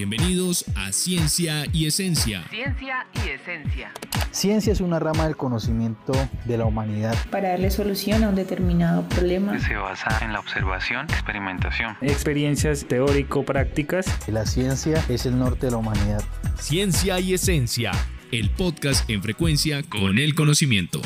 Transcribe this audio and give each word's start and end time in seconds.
Bienvenidos 0.00 0.64
a 0.76 0.92
Ciencia 0.92 1.66
y 1.74 1.84
Esencia. 1.84 2.42
Ciencia 2.48 3.06
y 3.22 3.28
Esencia. 3.28 3.92
Ciencia 4.30 4.72
es 4.72 4.80
una 4.80 4.98
rama 4.98 5.26
del 5.26 5.36
conocimiento 5.36 6.14
de 6.46 6.56
la 6.56 6.64
humanidad. 6.64 7.14
Para 7.30 7.50
darle 7.50 7.70
solución 7.70 8.24
a 8.24 8.30
un 8.30 8.34
determinado 8.34 9.06
problema. 9.10 9.58
Se 9.58 9.74
basa 9.76 10.24
en 10.24 10.32
la 10.32 10.40
observación, 10.40 11.04
experimentación. 11.10 11.98
Experiencias 12.00 12.86
teórico-prácticas. 12.88 14.06
La 14.26 14.46
ciencia 14.46 15.04
es 15.10 15.26
el 15.26 15.38
norte 15.38 15.66
de 15.66 15.72
la 15.72 15.76
humanidad. 15.76 16.24
Ciencia 16.58 17.20
y 17.20 17.34
Esencia, 17.34 17.92
el 18.32 18.48
podcast 18.48 19.10
en 19.10 19.22
frecuencia 19.22 19.82
con 19.82 20.18
el 20.18 20.34
conocimiento. 20.34 21.02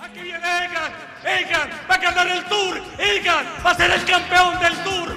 Aquí 0.00 0.20
viene 0.22 0.36
Egan, 0.38 0.92
Egan 1.24 1.70
va 1.90 1.94
a 1.96 1.98
ganar 1.98 2.28
el 2.28 2.44
Tour, 2.44 2.80
Egan 3.00 3.44
va 3.66 3.72
a 3.72 3.74
ser 3.74 3.90
el 3.90 4.04
campeón 4.04 4.60
del 4.60 4.74
Tour. 4.84 5.15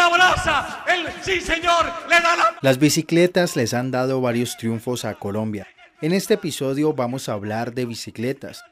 Abraza, 0.00 0.84
el 0.86 1.06
sí 1.22 1.40
señor 1.40 1.84
le 2.08 2.20
da 2.20 2.36
la... 2.36 2.56
Las 2.60 2.78
bicicletas 2.78 3.56
les 3.56 3.74
han 3.74 3.90
dado 3.90 4.20
varios 4.20 4.56
triunfos 4.56 5.04
a 5.04 5.14
Colombia. 5.14 5.66
En 6.00 6.12
este 6.12 6.34
episodio 6.34 6.94
vamos 6.94 7.28
a 7.28 7.32
hablar 7.32 7.74
de 7.74 7.84
bicicletas. 7.84 8.64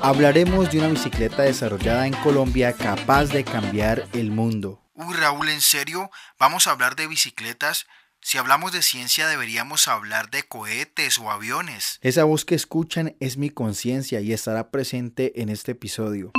Hablaremos 0.00 0.70
de 0.70 0.78
una 0.78 0.88
bicicleta 0.88 1.42
desarrollada 1.42 2.06
en 2.06 2.12
Colombia 2.14 2.72
capaz 2.72 3.26
de 3.26 3.42
cambiar 3.44 4.06
el 4.12 4.30
mundo. 4.30 4.82
Uy, 4.94 5.14
Raúl, 5.14 5.48
¿en 5.48 5.60
serio? 5.60 6.10
¿Vamos 6.38 6.66
a 6.66 6.72
hablar 6.72 6.96
de 6.96 7.06
bicicletas? 7.06 7.86
Si 8.20 8.38
hablamos 8.38 8.72
de 8.72 8.82
ciencia 8.82 9.26
deberíamos 9.26 9.88
hablar 9.88 10.30
de 10.30 10.44
cohetes 10.44 11.18
o 11.18 11.30
aviones. 11.30 11.98
Esa 12.02 12.24
voz 12.24 12.44
que 12.44 12.54
escuchan 12.54 13.16
es 13.18 13.36
mi 13.36 13.50
conciencia 13.50 14.20
y 14.20 14.32
estará 14.32 14.70
presente 14.70 15.40
en 15.40 15.48
este 15.48 15.72
episodio. 15.72 16.32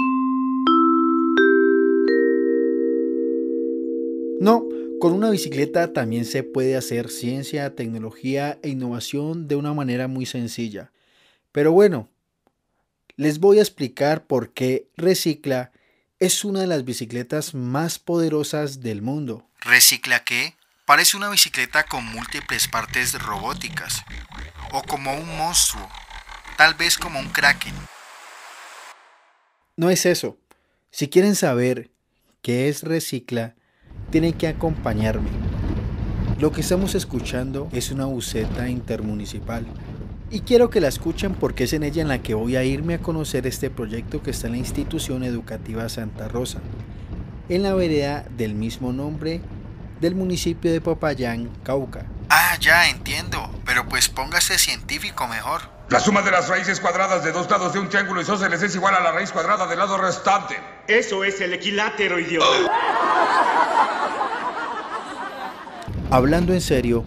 No, 4.44 4.67
con 4.99 5.13
una 5.13 5.30
bicicleta 5.30 5.94
también 5.94 6.25
se 6.25 6.44
puede 6.44 6.75
hacer 6.75 7.09
ciencia, 7.09 7.75
tecnología 7.75 8.59
e 8.61 8.67
innovación 8.67 9.47
de 9.47 9.55
una 9.55 9.73
manera 9.73 10.09
muy 10.09 10.25
sencilla. 10.25 10.91
Pero 11.53 11.72
bueno, 11.72 12.09
les 13.16 13.39
voy 13.39 13.59
a 13.59 13.61
explicar 13.61 14.25
por 14.25 14.52
qué 14.52 14.89
Recicla 14.97 15.72
es 16.19 16.44
una 16.44 16.59
de 16.59 16.67
las 16.67 16.83
bicicletas 16.83 17.53
más 17.53 18.00
poderosas 18.00 18.81
del 18.81 19.02
mundo. 19.02 19.47
¿Recicla 19.61 20.25
qué? 20.25 20.57
Parece 20.83 21.16
una 21.16 21.30
bicicleta 21.30 21.85
con 21.85 22.03
múltiples 22.03 22.67
partes 22.67 23.13
robóticas, 23.13 24.03
o 24.73 24.83
como 24.83 25.16
un 25.16 25.38
monstruo, 25.38 25.88
tal 26.57 26.73
vez 26.73 26.97
como 26.97 27.17
un 27.17 27.30
kraken. 27.30 27.73
No 29.78 29.89
es 29.89 30.05
eso. 30.05 30.38
Si 30.91 31.07
quieren 31.07 31.35
saber 31.38 31.91
qué 32.41 32.67
es 32.67 32.83
Recicla, 32.83 33.55
tienen 34.14 34.33
que 34.33 34.47
acompañarme. 34.47 35.28
Lo 36.38 36.52
que 36.52 36.61
estamos 36.61 36.94
escuchando 36.94 37.67
es 37.72 37.89
una 37.89 38.06
buceta 38.06 38.69
intermunicipal. 38.69 39.66
Y 40.30 40.42
quiero 40.42 40.69
que 40.69 40.81
la 40.81 40.88
escuchen 40.88 41.33
porque 41.33 41.64
es 41.64 41.73
en 41.73 41.81
ella 41.81 42.03
en 42.03 42.09
la 42.09 42.22
que 42.22 42.36
voy 42.36 42.56
a 42.56 42.64
irme 42.64 42.94
a 42.94 43.00
conocer 43.00 43.47
este 43.47 43.72
proyecto 43.72 44.22
que 44.22 44.30
está 44.30 44.45
en 44.45 44.53
la 44.53 44.59
institución 44.59 45.23
educativa 45.23 45.89
Santa 45.89 46.28
Rosa, 46.28 46.59
en 47.50 47.64
la 47.64 47.73
vereda 47.73 48.23
del 48.38 48.53
mismo 48.53 48.94
nombre 48.94 49.41
del 50.00 50.14
municipio 50.14 50.72
de 50.72 50.80
Popayán, 50.80 51.50
Cauca. 51.64 52.06
Ah, 52.30 52.56
ya 52.59 52.91
entiendo, 52.91 53.50
pero 53.66 53.89
pues 53.89 54.09
póngase 54.09 54.59
científico 54.59 55.28
mejor. 55.28 55.61
La 55.89 56.00
suma 56.00 56.22
de 56.22 56.30
las 56.30 56.50
raíces 56.50 56.80
cuadradas 56.80 57.23
de 57.23 57.31
dos 57.31 57.50
lados 57.50 57.73
de 57.73 57.80
un 57.80 57.89
triángulo 57.89 58.22
isósceles 58.22 58.61
es 58.61 58.75
igual 58.75 58.94
a 58.94 59.00
la 59.00 59.11
raíz 59.11 59.31
cuadrada 59.31 59.66
del 59.66 59.80
lado 59.80 59.97
restante. 59.97 60.56
Eso 60.88 61.23
es 61.23 61.41
el 61.41 61.53
equilátero, 61.53 62.19
idiota. 62.19 63.62
Hablando 66.13 66.53
en 66.53 66.62
serio, 66.62 67.06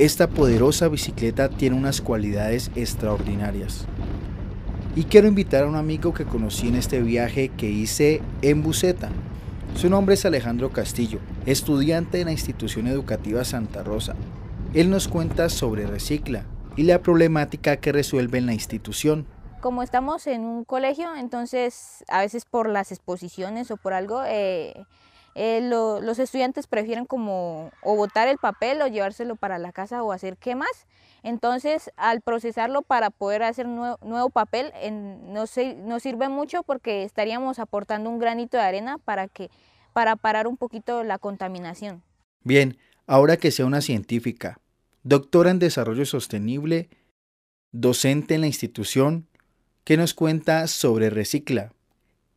esta 0.00 0.26
poderosa 0.26 0.88
bicicleta 0.88 1.48
tiene 1.48 1.76
unas 1.76 2.00
cualidades 2.00 2.72
extraordinarias. 2.74 3.86
Y 4.96 5.04
quiero 5.04 5.28
invitar 5.28 5.62
a 5.62 5.68
un 5.68 5.76
amigo 5.76 6.12
que 6.12 6.24
conocí 6.24 6.66
en 6.66 6.74
este 6.74 7.00
viaje 7.00 7.50
que 7.50 7.70
hice 7.70 8.20
en 8.42 8.64
Buceta. 8.64 9.10
Su 9.76 9.88
nombre 9.88 10.16
es 10.16 10.24
Alejandro 10.24 10.72
Castillo, 10.72 11.20
estudiante 11.46 12.18
de 12.18 12.24
la 12.24 12.32
institución 12.32 12.88
educativa 12.88 13.44
Santa 13.44 13.84
Rosa. 13.84 14.16
Él 14.74 14.90
nos 14.90 15.06
cuenta 15.06 15.50
sobre 15.50 15.86
Recicla 15.86 16.42
y 16.74 16.82
la 16.82 17.00
problemática 17.00 17.76
que 17.76 17.92
resuelve 17.92 18.38
en 18.38 18.46
la 18.46 18.54
institución. 18.54 19.24
Como 19.60 19.84
estamos 19.84 20.26
en 20.26 20.40
un 20.40 20.64
colegio, 20.64 21.14
entonces 21.14 22.04
a 22.08 22.22
veces 22.22 22.44
por 22.44 22.68
las 22.68 22.90
exposiciones 22.90 23.70
o 23.70 23.76
por 23.76 23.92
algo, 23.92 24.24
eh, 24.26 24.84
eh, 25.40 25.60
los 25.62 26.18
estudiantes 26.18 26.66
prefieren 26.66 27.04
como 27.04 27.70
o 27.82 27.94
botar 27.94 28.26
el 28.26 28.38
papel 28.38 28.82
o 28.82 28.88
llevárselo 28.88 29.36
para 29.36 29.58
la 29.58 29.70
casa 29.70 30.02
o 30.02 30.10
hacer 30.10 30.36
quemas. 30.36 30.88
Entonces, 31.22 31.92
al 31.96 32.22
procesarlo 32.22 32.82
para 32.82 33.10
poder 33.10 33.44
hacer 33.44 33.68
nuevo, 33.68 34.30
papel, 34.30 34.72
nos, 35.28 35.50
sirve 35.50 36.28
mucho 36.28 36.64
porque 36.64 37.04
estaríamos 37.04 37.60
aportando 37.60 38.10
un 38.10 38.18
granito 38.18 38.56
de 38.56 38.64
arena 38.64 38.98
para, 38.98 39.28
que, 39.28 39.48
para 39.92 40.16
parar 40.16 40.48
un 40.48 40.56
poquito 40.56 41.04
la 41.04 41.18
contaminación. 41.18 42.02
Bien, 42.42 42.76
ahora 43.06 43.36
que 43.36 43.52
sea 43.52 43.66
una 43.66 43.80
científica, 43.80 44.58
doctora 45.04 45.52
en 45.52 45.60
desarrollo 45.60 46.04
sostenible, 46.04 46.88
docente 47.70 48.34
en 48.34 48.40
la 48.40 48.48
institución, 48.48 49.28
¿qué 49.84 49.96
nos 49.96 50.14
cuenta 50.14 50.66
sobre 50.66 51.10
Recicla? 51.10 51.72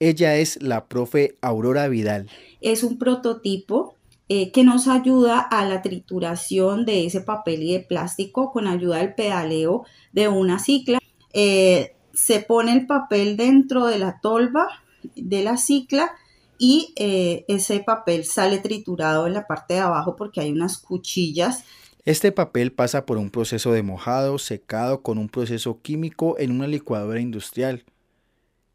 Ella 0.01 0.37
es 0.37 0.59
la 0.63 0.87
profe 0.87 1.37
Aurora 1.41 1.87
Vidal. 1.87 2.27
Es 2.59 2.81
un 2.81 2.97
prototipo 2.97 3.93
eh, 4.29 4.51
que 4.51 4.63
nos 4.63 4.87
ayuda 4.87 5.39
a 5.39 5.63
la 5.63 5.83
trituración 5.83 6.85
de 6.87 7.05
ese 7.05 7.21
papel 7.21 7.61
y 7.61 7.73
de 7.73 7.81
plástico 7.81 8.51
con 8.51 8.65
ayuda 8.65 8.97
del 8.97 9.13
pedaleo 9.13 9.85
de 10.11 10.27
una 10.27 10.57
cicla. 10.57 10.97
Eh, 11.33 11.93
se 12.15 12.39
pone 12.39 12.73
el 12.73 12.87
papel 12.87 13.37
dentro 13.37 13.85
de 13.85 13.99
la 13.99 14.19
tolva 14.21 14.69
de 15.15 15.43
la 15.43 15.57
cicla 15.57 16.11
y 16.57 16.95
eh, 16.95 17.45
ese 17.47 17.81
papel 17.81 18.25
sale 18.25 18.57
triturado 18.57 19.27
en 19.27 19.33
la 19.33 19.45
parte 19.45 19.75
de 19.75 19.81
abajo 19.81 20.15
porque 20.15 20.41
hay 20.41 20.51
unas 20.51 20.79
cuchillas. 20.79 21.63
Este 22.05 22.31
papel 22.31 22.71
pasa 22.71 23.05
por 23.05 23.19
un 23.19 23.29
proceso 23.29 23.71
de 23.71 23.83
mojado, 23.83 24.39
secado 24.39 25.03
con 25.03 25.19
un 25.19 25.29
proceso 25.29 25.79
químico 25.83 26.39
en 26.39 26.49
una 26.49 26.65
licuadora 26.65 27.19
industrial 27.19 27.83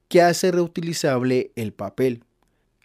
que 0.09 0.22
hace 0.22 0.53
reutilizable 0.53 1.53
el 1.56 1.72
papel. 1.72 2.22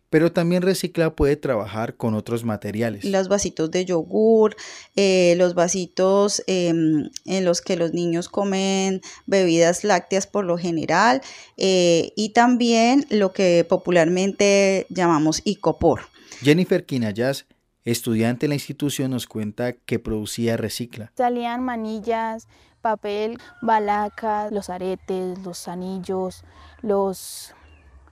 Pero 0.10 0.34
también 0.34 0.62
Recicla 0.62 1.16
puede 1.16 1.38
trabajar 1.38 1.96
con 1.96 2.16
otros 2.16 2.44
materiales. 2.44 3.06
Los 3.06 3.30
vasitos 3.30 3.72
de 3.72 3.86
yogur, 3.86 4.58
eh, 4.98 5.36
los 5.38 5.54
vasitos 5.54 6.44
em, 6.48 7.10
en 7.26 7.46
los 7.46 7.62
que 7.62 7.78
los 7.78 7.94
niños 7.94 8.28
comen 8.28 9.02
bebidas 9.26 9.86
lácteas 9.86 10.28
por 10.28 10.44
lo 10.44 10.58
general 10.58 11.22
eh, 11.56 12.12
y 12.18 12.30
también 12.30 13.06
lo 13.10 13.32
que 13.32 13.66
popularmente 13.70 14.86
llamamos 14.90 15.42
icopor. 15.46 16.02
Jennifer 16.42 16.86
Quinayas 16.86 17.46
estudiante 17.84 18.46
en 18.46 18.52
la 18.52 18.56
institución, 18.56 19.12
nos 19.12 19.28
cuenta 19.28 19.74
que 19.74 20.00
producía 20.00 20.58
Recicla. 20.58 21.12
Salían 21.16 21.64
manillas, 21.64 22.48
papel, 22.82 23.38
balacas, 23.62 24.52
los 24.52 24.70
aretes, 24.70 25.40
los 25.40 25.68
anillos, 25.68 26.44
los, 26.82 27.54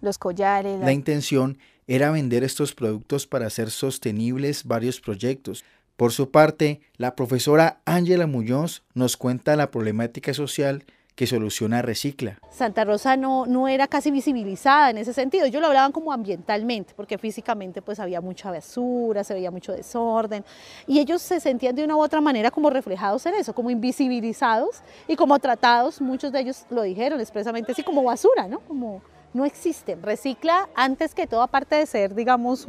los 0.02 0.18
collares. 0.18 0.80
La 0.80 0.94
intención 0.94 1.57
era 1.88 2.12
vender 2.12 2.44
estos 2.44 2.74
productos 2.75 3.28
para 3.28 3.47
hacer 3.47 3.72
sostenibles 3.72 4.63
varios 4.63 5.02
proyectos. 5.02 5.66
Por 5.96 6.13
su 6.13 6.31
parte, 6.31 6.81
la 6.96 7.16
profesora 7.16 7.81
Ángela 7.84 8.28
Muñoz 8.28 8.84
nos 8.94 9.18
cuenta 9.18 9.56
la 9.56 9.72
problemática 9.72 10.34
social 10.34 10.85
que 11.19 11.28
soluciona 11.28 11.81
Recicla. 11.81 12.40
Santa 12.49 12.85
Rosa 12.85 13.17
no, 13.17 13.46
no 13.46 13.67
era 13.67 13.88
casi 13.90 14.09
visibilizada 14.09 14.91
en 14.91 14.99
ese 14.99 15.11
sentido. 15.11 15.47
Ellos 15.47 15.59
lo 15.59 15.67
hablaban 15.67 15.91
como 15.91 16.14
ambientalmente, 16.14 16.94
porque 16.96 17.17
físicamente 17.17 17.82
pues 17.82 17.99
había 17.99 18.22
mucha 18.22 18.49
basura, 18.49 19.26
se 19.26 19.34
veía 19.34 19.52
mucho 19.52 19.73
desorden, 19.73 20.46
y 20.88 20.97
ellos 20.97 21.22
se 21.22 21.41
sentían 21.41 21.76
de 21.76 21.84
una 21.84 21.97
u 21.97 21.99
otra 21.99 22.22
manera 22.22 22.52
como 22.52 22.70
reflejados 22.70 23.26
en 23.26 23.34
eso, 23.34 23.53
como 23.53 23.70
invisibilizados 23.70 24.82
y 25.09 25.17
como 25.17 25.38
tratados, 25.40 25.99
muchos 25.99 26.32
de 26.32 26.40
ellos 26.40 26.66
lo 26.70 26.84
dijeron 26.84 27.20
expresamente 27.20 27.73
así, 27.73 27.84
como 27.84 28.02
basura, 28.02 28.47
¿no? 28.47 28.61
Como 28.61 29.02
no 29.34 29.44
existen. 29.44 30.02
Recicla 30.02 30.70
antes 30.73 31.14
que 31.14 31.28
todo, 31.28 31.41
aparte 31.41 31.76
de 31.76 31.85
ser, 31.85 32.16
digamos, 32.16 32.66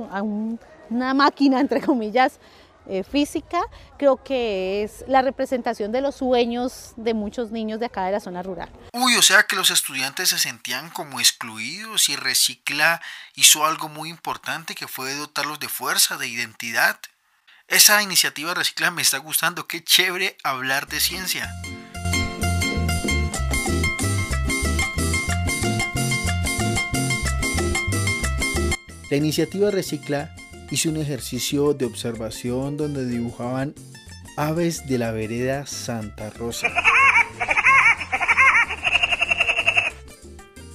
una 0.91 1.15
máquina, 1.15 1.61
entre 1.61 1.81
comillas, 1.81 2.41
eh, 2.91 3.05
física, 3.05 3.61
creo 3.99 4.23
que 4.25 4.83
es 4.83 5.05
la 5.07 5.23
representación 5.23 5.93
de 5.93 6.01
los 6.01 6.17
sueños 6.17 6.93
de 6.97 7.15
muchos 7.15 7.53
niños 7.53 7.79
de 7.79 7.87
acá 7.87 8.05
de 8.05 8.11
la 8.11 8.19
zona 8.19 8.43
rural. 8.43 8.69
Uy, 8.93 9.15
o 9.17 9.23
sea 9.23 9.45
que 9.45 9.55
los 9.55 9.71
estudiantes 9.71 10.31
se 10.31 10.41
sentían 10.41 10.91
como 10.91 11.21
excluidos 11.21 12.09
y 12.09 12.17
Recicla 12.17 13.01
hizo 13.37 13.65
algo 13.65 13.89
muy 13.89 14.09
importante 14.09 14.75
que 14.75 14.89
fue 14.89 15.15
dotarlos 15.15 15.61
de 15.61 15.69
fuerza, 15.69 16.17
de 16.17 16.27
identidad. 16.27 16.99
Esa 17.69 18.03
iniciativa 18.03 18.55
Recicla 18.55 18.91
me 18.91 19.03
está 19.03 19.19
gustando, 19.19 19.69
qué 19.69 19.85
chévere 19.85 20.37
hablar 20.43 20.89
de 20.89 20.99
ciencia. 20.99 21.49
La 29.09 29.17
iniciativa 29.17 29.71
Recicla 29.71 30.35
hizo 30.71 30.89
un 30.89 30.97
ejercicio 30.97 31.75
de 31.75 31.85
observación 31.85 32.77
donde 32.77 33.05
dibujaban 33.05 33.75
aves 34.37 34.87
de 34.87 34.99
la 34.99 35.11
vereda 35.11 35.67
Santa 35.67 36.31
Rosa. 36.31 36.69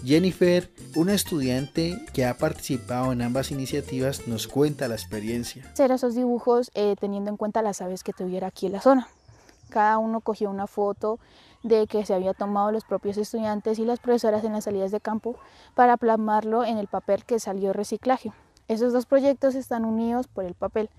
Jennifer, 0.04 0.70
una 0.96 1.14
estudiante 1.14 2.00
que 2.14 2.26
ha 2.26 2.38
participado 2.38 3.12
en 3.12 3.24
ambas 3.24 3.50
iniciativas, 3.50 4.28
nos 4.28 4.48
cuenta 4.48 4.88
la 4.88 4.94
experiencia. 4.94 5.64
Hacer 5.74 5.92
esos 5.92 6.14
dibujos 6.14 6.70
eh, 6.76 6.96
teniendo 7.00 7.32
en 7.32 7.38
cuenta 7.38 7.64
las 7.64 7.82
aves 7.82 8.04
que 8.04 8.14
tuviera 8.14 8.48
aquí 8.48 8.68
en 8.68 8.74
la 8.74 8.82
zona. 8.82 9.08
Cada 9.70 9.98
uno 9.98 10.22
cogió 10.22 10.52
una 10.52 10.68
foto 10.68 11.20
de 11.64 11.88
que 11.88 12.06
se 12.06 12.14
había 12.14 12.36
tomado 12.36 12.72
los 12.72 12.84
propios 12.84 13.18
estudiantes 13.18 13.80
y 13.80 13.86
las 13.86 14.00
profesoras 14.00 14.44
en 14.44 14.54
las 14.54 14.66
salidas 14.66 14.92
de 14.92 15.00
campo 15.00 15.40
para 15.74 15.98
plasmarlo 15.98 16.64
en 16.64 16.78
el 16.78 16.86
papel 16.86 17.26
que 17.26 17.40
salió 17.40 17.74
reciclaje. 17.74 18.32
Esos 18.68 18.94
dos 18.94 19.06
proyectos 19.06 19.54
están 19.56 19.86
unidos 19.86 20.28
por 20.28 20.44
el 20.44 20.56
papel. 20.56 20.90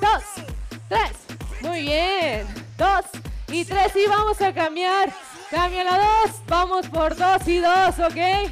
dos, 0.00 0.24
tres. 0.88 1.12
Muy 1.62 1.82
bien. 1.82 2.46
Dos 2.78 3.04
y 3.48 3.64
tres 3.64 3.94
y 3.94 4.08
vamos 4.08 4.40
a 4.40 4.54
cambiar. 4.54 5.12
Cambia 5.50 5.84
la 5.84 5.98
dos. 5.98 6.40
Vamos 6.46 6.88
por 6.88 7.14
dos 7.14 7.46
y 7.46 7.58
dos, 7.58 7.98
¿ok? 7.98 8.50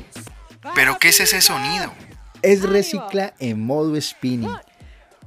¿Pero 0.74 0.98
qué 0.98 1.08
es 1.08 1.20
ese 1.20 1.40
sonido? 1.40 1.92
Es 2.42 2.62
recicla 2.62 3.34
en 3.38 3.64
modo 3.64 3.98
spinning. 4.00 4.54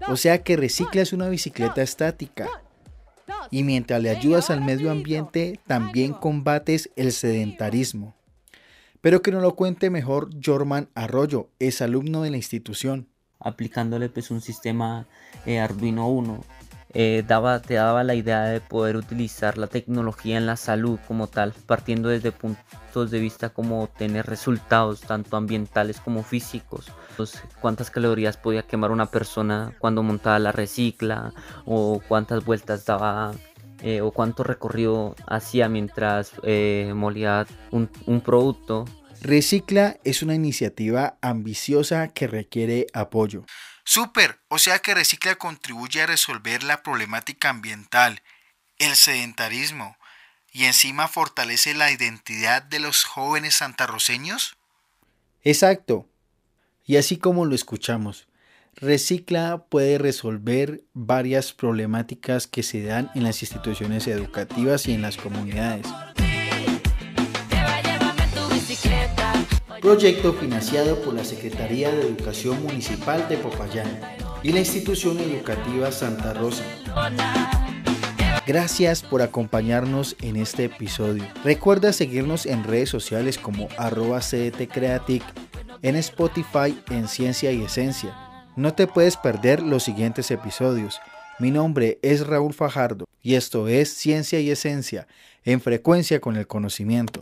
O 0.08 0.18
sea 0.18 0.44
que 0.44 0.56
recicla 0.56 1.02
es 1.02 1.14
una 1.14 1.30
bicicleta 1.30 1.82
estática. 1.82 2.48
Y 3.52 3.64
mientras 3.64 4.02
le 4.02 4.10
ayudas 4.10 4.50
al 4.50 4.62
medio 4.62 4.92
ambiente, 4.92 5.60
también 5.68 6.14
combates 6.14 6.90
el 6.96 7.12
sedentarismo. 7.12 8.16
Pero 9.02 9.22
que 9.22 9.32
nos 9.32 9.42
lo 9.42 9.56
cuente 9.56 9.90
mejor 9.90 10.30
Jorman 10.44 10.90
Arroyo, 10.96 11.50
es 11.60 11.82
alumno 11.82 12.22
de 12.22 12.32
la 12.32 12.38
institución. 12.38 13.08
Aplicándole 13.40 14.08
pues 14.10 14.32
un 14.32 14.40
sistema 14.40 15.08
eh, 15.46 15.60
Arduino 15.60 16.08
1 16.08 16.61
eh, 16.94 17.24
daba, 17.28 17.62
te 17.62 17.76
daba 17.76 18.04
la 18.04 18.16
idea 18.16 18.44
de 18.44 18.60
poder 18.60 18.98
utilizar 18.98 19.58
la 19.58 19.68
tecnología 19.68 20.38
en 20.38 20.46
la 20.46 20.58
salud 20.58 21.00
como 21.08 21.28
tal, 21.28 21.54
partiendo 21.66 22.10
desde 22.10 22.32
puntos 22.32 23.12
de 23.12 23.20
vista 23.20 23.50
como 23.50 23.88
tener 23.98 24.26
resultados 24.26 25.02
tanto 25.02 25.38
ambientales 25.38 26.00
como 26.00 26.24
físicos. 26.24 26.92
Pues, 27.18 27.42
cuántas 27.62 27.92
calorías 27.92 28.38
podía 28.38 28.64
quemar 28.64 28.92
una 28.92 29.06
persona 29.06 29.74
cuando 29.80 30.04
montaba 30.04 30.40
la 30.40 30.52
recicla 30.52 31.34
o 31.66 32.02
cuántas 32.08 32.44
vueltas 32.44 32.86
daba 32.86 33.32
eh, 33.84 34.02
o 34.02 34.12
cuánto 34.12 34.44
recorrido 34.44 35.16
hacía 35.28 35.70
mientras 35.70 36.34
eh, 36.44 36.92
molía 36.96 37.48
un 37.72 38.22
producto. 38.22 38.86
Recicla 39.22 39.98
es 40.04 40.24
una 40.24 40.34
iniciativa 40.34 41.18
ambiciosa 41.22 42.08
que 42.08 42.26
requiere 42.28 42.88
apoyo. 42.94 43.44
Super, 43.94 44.40
o 44.48 44.58
sea 44.58 44.80
que 44.80 44.94
Recicla 44.94 45.36
contribuye 45.36 46.02
a 46.02 46.06
resolver 46.06 46.64
la 46.64 46.82
problemática 46.82 47.50
ambiental, 47.50 48.22
el 48.78 48.96
sedentarismo 48.96 49.98
y 50.54 50.64
encima 50.64 51.10
fortalece 51.10 51.74
la 51.74 51.92
identidad 51.92 52.64
de 52.64 52.80
los 52.80 53.04
jóvenes 53.04 53.56
santarroceños. 53.56 54.56
Exacto. 55.44 56.08
Y 56.86 56.96
así 56.96 57.18
como 57.18 57.44
lo 57.44 57.54
escuchamos, 57.54 58.30
Recicla 58.76 59.66
puede 59.68 59.98
resolver 59.98 60.86
varias 60.94 61.52
problemáticas 61.52 62.48
que 62.48 62.64
se 62.64 62.84
dan 62.84 63.12
en 63.14 63.24
las 63.24 63.42
instituciones 63.42 64.08
educativas 64.08 64.88
y 64.88 64.94
en 64.94 65.02
las 65.02 65.18
comunidades. 65.18 65.86
Proyecto 69.82 70.34
financiado 70.34 71.02
por 71.02 71.16
la 71.16 71.24
Secretaría 71.24 71.92
de 71.92 72.02
Educación 72.02 72.62
Municipal 72.62 73.28
de 73.28 73.38
Popayán 73.38 74.00
y 74.44 74.52
la 74.52 74.60
institución 74.60 75.18
educativa 75.18 75.92
Santa 75.92 76.36
Rosa. 76.36 76.64
Gracias 78.46 79.02
por 79.02 79.24
acompañarnos 79.24 80.16
en 80.22 80.36
este 80.36 80.66
episodio. 80.66 81.24
Recuerda 81.44 81.94
seguirnos 81.94 82.46
en 82.46 82.64
redes 82.64 82.90
sociales 82.90 83.40
como 83.40 83.70
arroba 83.76 84.20
cdtcreatic, 84.20 85.24
en 85.82 85.96
Spotify 85.96 86.80
en 86.92 87.08
Ciencia 87.08 87.52
y 87.52 87.64
Esencia. 87.64 88.16
No 88.56 88.76
te 88.76 88.86
puedes 88.86 89.18
perder 89.18 89.64
los 89.64 89.82
siguientes 89.82 90.30
episodios. 90.30 91.00
Mi 91.40 91.50
nombre 91.50 91.98
es 92.04 92.28
Raúl 92.28 92.54
Fajardo 92.54 93.06
y 93.24 93.34
esto 93.34 93.68
es 93.68 93.92
Ciencia 93.96 94.40
y 94.42 94.52
Esencia, 94.52 95.08
en 95.44 95.60
frecuencia 95.60 96.22
con 96.22 96.38
el 96.38 96.46
conocimiento. 96.46 97.22